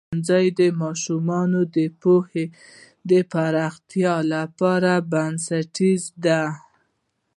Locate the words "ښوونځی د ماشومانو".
0.07-1.61